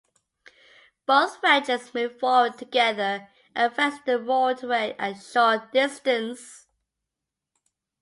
[1.05, 6.65] Both wedges move forward together, advancing the roadway a short distance.